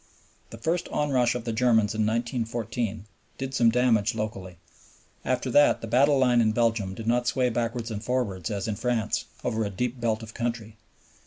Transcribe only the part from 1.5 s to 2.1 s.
Germans in